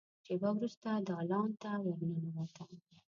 شېبه 0.23 0.49
وروسته 0.57 0.89
دالان 1.09 1.49
ته 1.61 1.69
ور 1.85 1.99
ننوته. 2.09 2.65